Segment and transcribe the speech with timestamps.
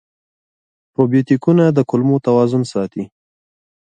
[0.93, 3.03] پروبیوتیکونه د کولمو توازن ساتي.